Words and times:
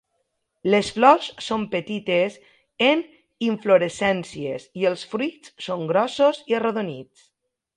Les 0.75 0.87
flors 0.93 1.27
són 1.47 1.65
petites 1.75 2.39
en 2.87 3.03
inflorescències 3.49 4.67
i 4.83 4.89
els 4.93 5.05
fruits 5.13 5.55
són 5.67 5.85
grossos 5.93 6.41
i 6.53 6.59
arrodonits. 6.63 7.29